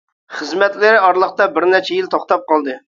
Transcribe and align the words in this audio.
خىزمەتلىرى 0.37 1.03
ئارىلىقتا 1.03 1.49
بىرنەچچە 1.59 2.01
يىل 2.03 2.13
توختاپ 2.19 2.53
قالدى. 2.53 2.85